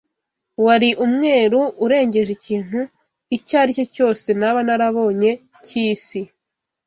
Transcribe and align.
Wari 0.65 0.89
umweru 1.05 1.61
urengeje 1.85 2.31
ikintu 2.37 2.79
icyo 3.35 3.55
aricyo 3.61 3.85
cyose 3.95 4.27
naba 4.39 4.59
narabonye 4.67 5.31
cy’ 5.65 5.73
isi 5.87 6.21